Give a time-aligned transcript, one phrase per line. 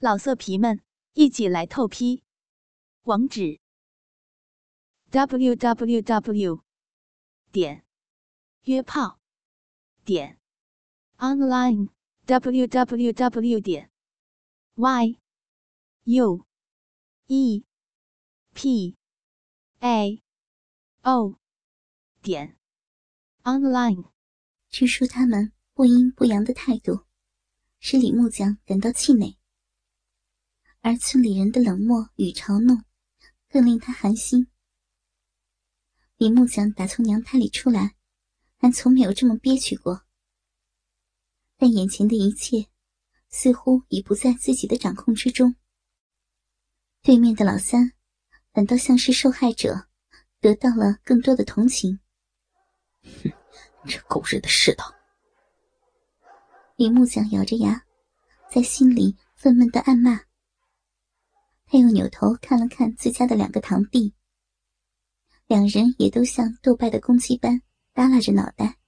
[0.00, 0.80] 老色皮们，
[1.14, 2.22] 一起来透批！
[3.02, 3.58] 网址
[5.10, 6.62] ：w w w
[7.50, 7.84] 点
[8.62, 9.18] 约炮
[10.04, 10.38] 点
[11.16, 11.88] online
[12.26, 13.90] w w w 点
[14.76, 15.18] y
[16.04, 16.46] u
[17.26, 17.64] e
[18.54, 18.96] p
[19.80, 20.22] a
[21.02, 21.40] o
[22.22, 22.56] 点
[23.42, 24.12] online。
[24.68, 27.04] 据说他们不阴不阳的态度，
[27.80, 29.37] 使李木匠感到气馁。
[30.80, 32.84] 而村里人的冷漠与嘲弄，
[33.48, 34.48] 更令他寒心。
[36.16, 37.94] 李木匠打从娘胎里出来，
[38.56, 40.02] 还从没有这么憋屈过。
[41.56, 42.68] 但眼前的一切，
[43.28, 45.56] 似乎已不在自己的掌控之中。
[47.02, 47.92] 对面的老三，
[48.52, 49.88] 反倒像是受害者，
[50.40, 51.98] 得到了更多的同情。
[53.02, 53.32] 哼，
[53.86, 54.94] 这狗日的世道！
[56.76, 57.84] 李木匠咬着牙，
[58.50, 60.27] 在心里愤懑的暗骂。
[61.70, 64.14] 他又扭头看了看自家的两个堂弟，
[65.46, 67.60] 两人也都像斗败的公鸡般
[67.92, 68.78] 耷拉着脑袋。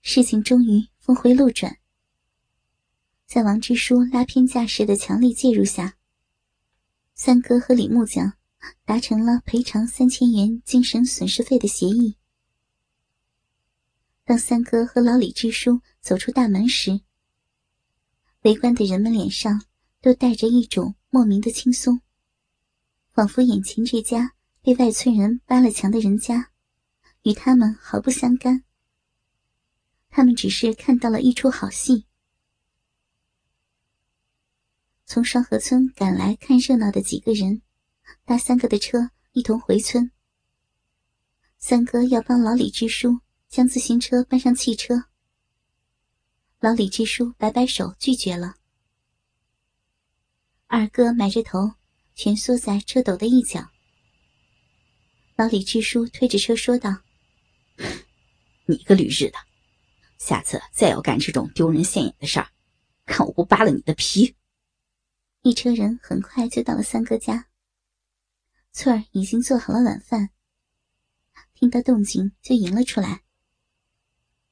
[0.00, 1.76] 事情终于峰回路转，
[3.26, 5.96] 在王支书拉偏架式的强力介入下，
[7.14, 8.34] 三哥和李木匠
[8.84, 12.16] 达成了赔偿三千元精神损失费的协议。
[14.24, 17.00] 当三哥和老李支书走出大门时，
[18.42, 19.64] 围观的人们脸上。
[20.02, 22.02] 都带着一种莫名的轻松，
[23.12, 26.50] 仿佛眼前这家被外村人扒了墙的人家，
[27.22, 28.64] 与他们毫不相干。
[30.10, 32.04] 他们只是看到了一出好戏。
[35.06, 37.62] 从双河村赶来看热闹的几个人，
[38.24, 40.10] 搭三哥的车一同回村。
[41.58, 45.04] 三哥要帮老李支书将自行车搬上汽车，
[46.58, 48.56] 老李支书摆摆手拒绝了。
[50.74, 51.74] 二哥埋着头，
[52.14, 53.70] 蜷缩在车斗的一角。
[55.36, 57.02] 老李支书推着车说道
[58.64, 59.34] ：“你个驴日的，
[60.16, 62.48] 下次再要干这种丢人现眼的事儿，
[63.04, 64.34] 看我不扒了你的皮！”
[65.44, 67.48] 一车人很快就到了三哥家。
[68.72, 70.30] 翠儿已经做好了晚饭，
[71.52, 73.24] 听到动静就迎了出来，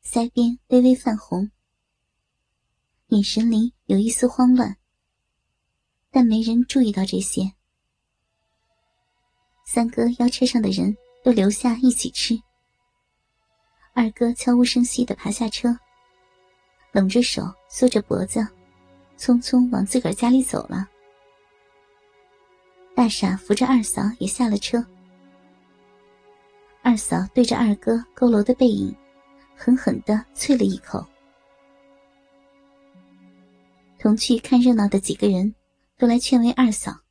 [0.05, 1.51] 腮边微微泛红，
[3.07, 4.77] 眼神里有一丝慌乱。
[6.11, 7.51] 但没人注意到这些。
[9.65, 12.37] 三哥邀车上的人都留下一起吃。
[13.93, 15.77] 二哥悄无声息的爬下车，
[16.93, 18.41] 拢着手，缩着脖子，
[19.17, 20.89] 匆匆往自个儿家里走了。
[22.95, 24.85] 大傻扶着二嫂也下了车。
[26.83, 28.95] 二嫂对着二哥佝偻的背影，
[29.55, 31.05] 狠狠的啐了一口。
[33.99, 35.55] 同去看热闹的几个人。
[36.01, 37.03] 都来劝慰二嫂。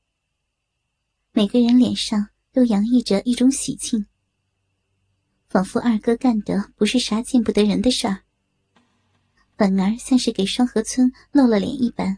[1.32, 4.08] 每个人脸上都洋溢着一种喜庆，
[5.48, 8.24] 仿佛二哥干的不是啥见不得人的事儿，
[9.56, 12.18] 反而像是给双河村露了脸一般。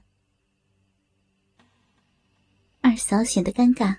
[2.79, 3.97] 二嫂显得尴尬，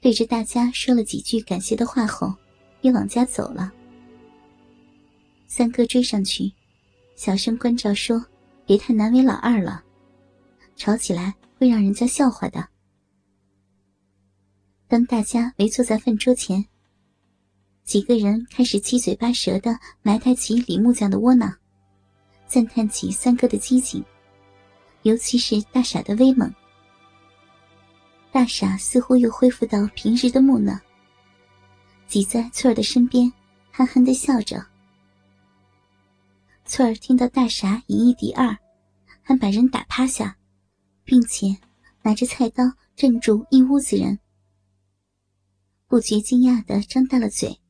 [0.00, 2.34] 对着大家说了几句感谢的话后，
[2.80, 3.72] 也往家走了。
[5.46, 6.52] 三哥追上去，
[7.14, 8.26] 小声关照说
[8.66, 9.84] ：“别太难为老二了，
[10.74, 11.32] 吵起来。”
[11.64, 12.68] 会让人家笑话的。
[14.86, 16.62] 当大家围坐在饭桌前，
[17.84, 21.56] 几个人开始七嘴八舌的埋汰起李木匠的窝囊，
[22.46, 24.04] 赞叹起三哥的机警，
[25.04, 26.54] 尤其是大傻的威猛。
[28.30, 30.78] 大傻似乎又恢复到平日的木讷，
[32.06, 33.32] 挤在翠儿的身边，
[33.70, 34.62] 憨憨的笑着。
[36.66, 38.54] 翠儿听到大傻以一敌二，
[39.22, 40.36] 还把人打趴下。
[41.04, 41.58] 并且
[42.02, 42.64] 拿着菜刀
[42.96, 44.18] 镇住一屋子人，
[45.86, 47.60] 不觉惊讶的张大了嘴，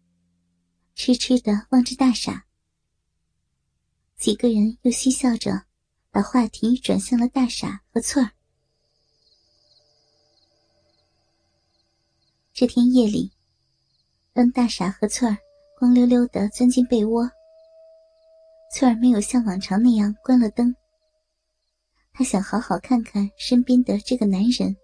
[0.94, 2.46] 痴痴的望着大傻。
[4.16, 5.64] 几个人又嬉笑着，
[6.10, 8.30] 把话题转向了大傻和翠儿。
[12.52, 13.32] 这天夜里，
[14.32, 15.36] 当大傻和翠儿
[15.78, 17.28] 光溜溜的钻进被窝，
[18.72, 20.74] 翠儿没有像往常那样关了灯。
[22.16, 24.74] 他想好好看看身边的这个男人。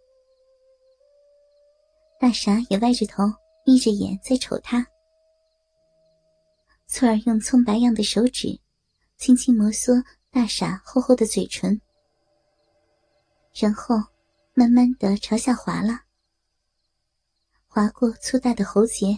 [2.19, 3.23] 大傻也歪着头，
[3.65, 4.85] 眯着眼在瞅他。
[6.89, 8.59] 翠儿用葱白样的手指，
[9.17, 11.81] 轻轻摩挲大傻厚厚的嘴唇，
[13.55, 13.95] 然后
[14.53, 16.01] 慢慢的朝下滑了，
[17.69, 19.17] 滑过粗大的喉结，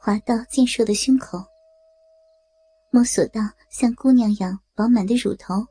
[0.00, 1.38] 滑到健硕的胸口，
[2.90, 3.40] 摸索到
[3.70, 5.64] 像姑娘样饱满的乳头。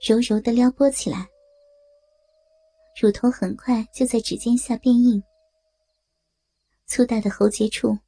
[0.00, 1.26] 柔柔的撩拨起来，
[3.00, 5.22] 乳头很快就在指尖下变硬，
[6.86, 7.98] 粗大的喉结处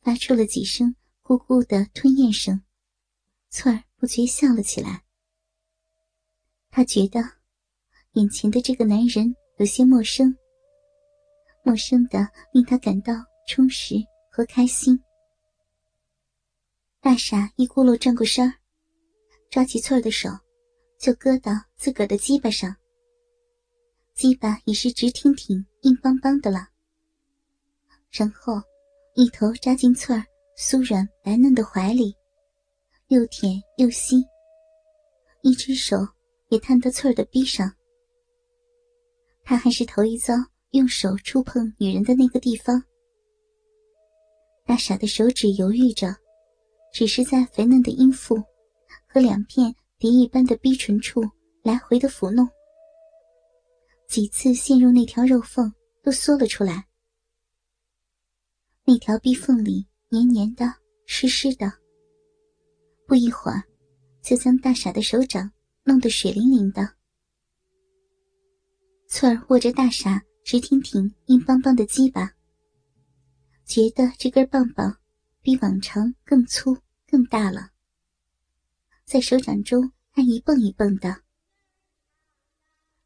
[0.00, 2.62] 发出了几声咕咕的吞咽声，
[3.50, 5.02] 翠儿不觉笑了起来。
[6.70, 7.20] 她觉得
[8.12, 10.36] 眼前的这个男人有些陌生，
[11.64, 13.14] 陌生的令她感到
[13.46, 13.96] 充实
[14.30, 15.02] 和开心。
[17.00, 18.52] 大傻一咕噜转过身，
[19.50, 20.28] 抓起翠儿的手。
[20.98, 22.74] 就搁到自个儿的鸡巴上，
[24.14, 26.68] 鸡巴已是直挺挺、硬邦邦的了。
[28.10, 28.60] 然后
[29.14, 30.24] 一头扎进翠儿
[30.58, 32.16] 酥软白嫩的怀里，
[33.08, 34.24] 又舔又吸，
[35.42, 35.96] 一只手
[36.48, 37.72] 也探到翠儿的臂上。
[39.44, 40.34] 他还是头一遭
[40.72, 42.82] 用手触碰女人的那个地方。
[44.66, 46.14] 大傻的手指犹豫着，
[46.92, 48.36] 只是在肥嫩的阴腹
[49.06, 49.72] 和两片。
[49.98, 51.28] 蝶一般的逼唇处
[51.62, 52.48] 来回的抚弄，
[54.06, 55.72] 几次陷入那条肉缝
[56.04, 56.86] 都缩了出来。
[58.84, 60.72] 那条逼缝里黏黏的、
[61.04, 61.72] 湿湿的，
[63.08, 63.60] 不一会儿
[64.22, 65.50] 就将大傻的手掌
[65.82, 66.88] 弄得水灵灵的。
[69.08, 72.32] 翠儿握着大傻直挺挺、硬邦邦的鸡巴，
[73.64, 74.96] 觉得这根棒棒
[75.42, 77.72] 比往常更粗、更大了。
[79.08, 81.22] 在手掌中按一蹦一蹦的。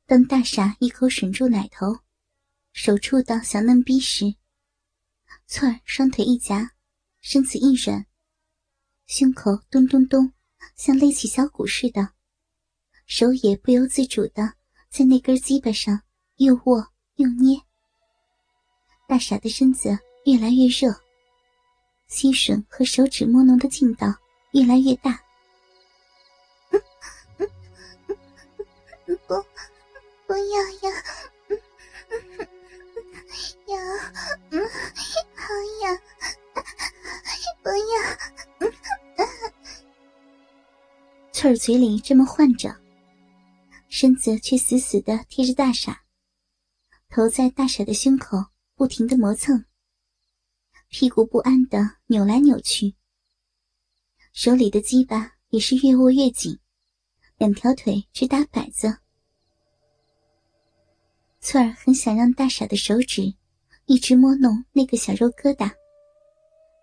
[0.04, 2.00] 当大傻一口吮住奶头，
[2.72, 4.34] 手触到小嫩逼时，
[5.46, 6.72] 翠儿双腿一夹，
[7.20, 8.04] 身子一软，
[9.06, 10.32] 胸口咚咚咚，
[10.74, 12.14] 像勒起小鼓似的，
[13.06, 14.54] 手也不由自主的
[14.90, 16.02] 在那根鸡巴上
[16.38, 16.84] 又握
[17.14, 17.56] 又捏。
[19.06, 20.92] 大傻的身子越来越热，
[22.08, 24.12] 吸吮和手指摸弄的劲道
[24.50, 25.21] 越来越大。
[30.52, 30.92] 不要呀！
[33.68, 33.78] 呀，
[34.50, 34.60] 嗯，
[35.34, 35.48] 好
[35.80, 35.84] 呀，
[37.62, 37.82] 不要！
[41.32, 42.78] 翠儿嘴里这么唤着，
[43.88, 46.04] 身子却死死的贴着大傻，
[47.08, 48.36] 头在大傻的胸口
[48.74, 49.64] 不停的磨蹭，
[50.88, 52.94] 屁股不安的扭来扭去，
[54.34, 56.58] 手里的鸡巴也是越握越紧，
[57.38, 58.98] 两条腿直打摆子。
[61.44, 63.34] 翠儿很想让大傻的手指
[63.86, 65.68] 一直摸弄那个小肉疙瘩，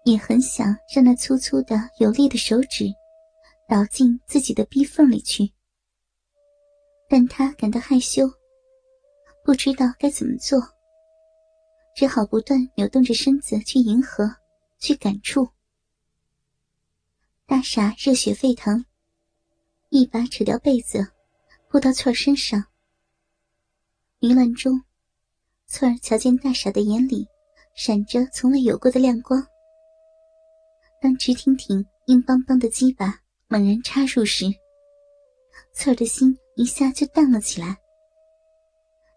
[0.04, 2.86] 也很想让那粗粗的有力的手指
[3.70, 5.50] 倒进自己的逼缝里去，
[7.08, 8.30] 但他感到害羞，
[9.46, 10.62] 不知道该怎么做，
[11.96, 14.30] 只好不断扭动着身子去迎合，
[14.78, 15.48] 去感触。
[17.46, 18.86] 大傻热血沸腾，
[19.88, 21.14] 一把扯掉被子，
[21.70, 22.66] 扑到翠儿身上。
[24.22, 24.84] 迷乱中，
[25.66, 27.26] 翠儿瞧见大傻的眼里
[27.74, 29.42] 闪着从未有过的亮光。
[31.02, 34.44] 当直挺挺、硬邦邦的鸡巴猛然插入时，
[35.72, 37.78] 翠儿的心一下就荡了起来，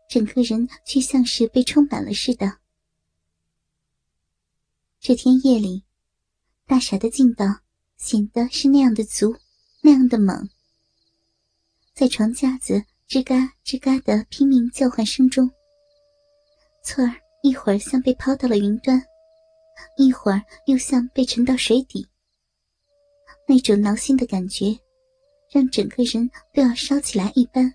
[0.08, 2.58] 整个人却像是被充满了似的。
[5.00, 5.82] 这天夜里，
[6.64, 7.44] 大傻的劲道
[7.96, 9.34] 显得是那样的足，
[9.80, 10.48] 那样的猛，
[11.92, 12.84] 在床架子。
[13.12, 15.46] 吱嘎吱嘎的拼命叫唤声中，
[16.82, 18.98] 翠儿一会儿像被抛到了云端，
[19.98, 22.08] 一会儿又像被沉到水底。
[23.46, 24.74] 那种挠心的感觉，
[25.50, 27.70] 让整个人都要烧起来一般。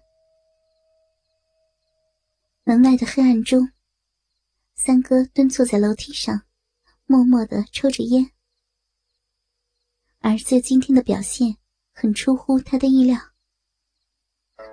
[2.64, 3.70] 门外的黑暗中，
[4.74, 6.42] 三哥蹲坐在楼梯上，
[7.06, 8.28] 默默的抽着烟。
[10.22, 11.56] 儿子今天的表现
[11.94, 13.20] 很出乎他的意料。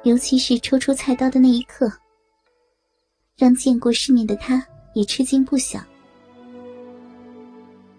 [0.02, 1.90] 尤其是抽出菜刀的那一刻，
[3.36, 5.82] 让见过世面的他也吃惊不小。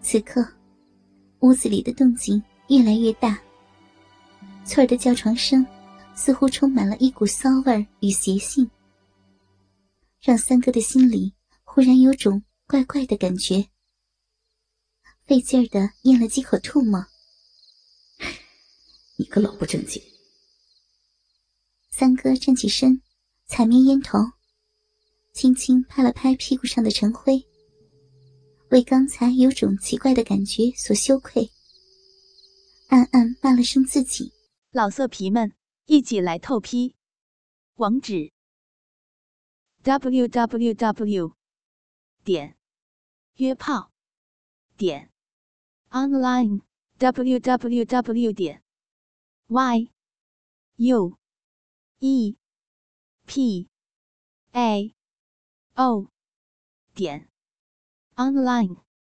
[0.01, 0.47] 此刻，
[1.39, 3.41] 屋子里的动静越来越大。
[4.63, 5.65] 翠儿的叫床声
[6.13, 8.69] 似乎充满了一股骚味与邪性，
[10.21, 11.33] 让三哥的心里
[11.63, 13.67] 忽然有种怪怪的感觉，
[15.25, 17.03] 费劲儿的咽了几口唾沫。
[19.17, 20.01] 你个老不正经！
[21.97, 23.01] 三哥站起身，
[23.45, 24.17] 踩灭烟头，
[25.31, 27.41] 轻轻拍了拍屁股上的尘灰，
[28.69, 31.49] 为刚才有种奇怪的感觉所羞愧，
[32.89, 34.33] 暗暗骂了声自己
[34.71, 35.53] ：“老色皮们，
[35.85, 36.97] 一起来透批！”
[37.79, 38.33] 网址
[39.81, 41.33] ：w w w.
[42.25, 42.57] 点
[43.35, 43.93] 约炮
[44.75, 45.13] 点
[45.91, 46.59] online
[46.97, 48.33] w w w.
[48.33, 48.61] 点
[49.47, 49.89] y
[50.75, 51.17] u。
[52.07, 52.37] E
[53.25, 53.67] p
[54.53, 54.93] a
[55.75, 56.07] o
[56.93, 57.27] 点
[58.15, 58.84] online。